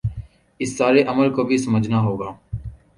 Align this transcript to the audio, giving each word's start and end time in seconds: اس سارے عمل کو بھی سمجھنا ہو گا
اس 0.59 0.69
سارے 0.77 1.03
عمل 1.05 1.33
کو 1.33 1.43
بھی 1.43 1.57
سمجھنا 1.57 1.99
ہو 2.01 2.19
گا 2.19 2.31